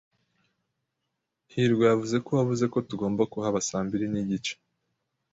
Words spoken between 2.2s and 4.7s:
ko wavuze ko tugomba kuhaba saa mbiri nigice.